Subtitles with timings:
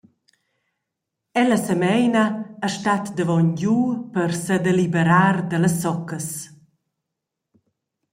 [1.41, 2.23] Ella semeina
[2.65, 3.77] e stat davongiu
[4.13, 6.27] per sedeliberar dallas soccas.